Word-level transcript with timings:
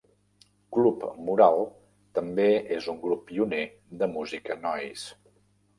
Club 0.77 1.03
Moral 1.27 1.61
també 2.19 2.49
és 2.81 2.91
un 2.95 2.99
grup 3.07 3.25
pioner 3.29 3.65
de 4.03 4.13
música 4.19 4.63
Noise. 4.67 5.21